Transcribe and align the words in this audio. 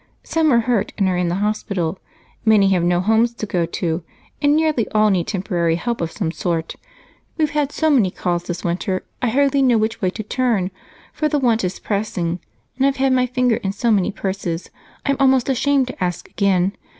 Some 0.23 0.49
were 0.49 0.61
hurt 0.61 0.93
and 0.97 1.07
are 1.07 1.15
in 1.15 1.27
the 1.27 1.35
hospital, 1.45 1.99
many 2.43 2.69
have 2.69 2.81
no 2.81 3.01
homes 3.01 3.35
to 3.35 3.45
go 3.45 3.67
to, 3.67 4.03
and 4.41 4.55
nearly 4.55 4.87
all 4.93 5.11
need 5.11 5.27
temporary 5.27 5.75
help 5.75 6.01
of 6.01 6.11
some 6.11 6.31
sort. 6.31 6.75
We've 7.37 7.51
had 7.51 7.71
so 7.71 7.91
many 7.91 8.09
calls 8.09 8.45
this 8.45 8.63
winter 8.63 9.03
I 9.21 9.29
hardly 9.29 9.61
know 9.61 9.77
which 9.77 10.01
way 10.01 10.09
to 10.09 10.23
turn, 10.23 10.71
for 11.13 11.29
want 11.37 11.63
is 11.63 11.77
pressing, 11.77 12.39
and 12.79 12.87
I've 12.87 12.97
had 12.97 13.13
my 13.13 13.27
finger 13.27 13.57
in 13.57 13.73
so 13.73 13.91
many 13.91 14.11
purses 14.11 14.71
I'm 15.05 15.17
almost 15.19 15.49
ashamed 15.49 15.85
to 15.89 16.03
ask 16.03 16.27
again. 16.27 16.75